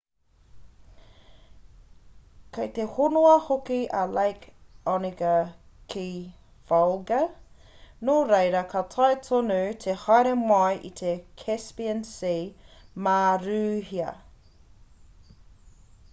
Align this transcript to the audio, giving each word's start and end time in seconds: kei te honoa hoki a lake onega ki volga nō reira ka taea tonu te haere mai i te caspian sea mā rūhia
kei 2.57 2.69
te 2.77 2.83
honoa 2.93 3.33
hoki 3.47 3.77
a 4.03 4.05
lake 4.17 4.47
onega 4.93 5.33
ki 5.93 6.05
volga 6.71 7.19
nō 8.09 8.15
reira 8.31 8.63
ka 8.73 8.81
taea 8.95 9.19
tonu 9.29 9.59
te 9.85 9.95
haere 10.05 10.33
mai 10.53 10.73
i 10.91 10.91
te 11.01 11.13
caspian 11.43 12.01
sea 12.15 12.41
mā 13.09 13.19
rūhia 13.45 14.09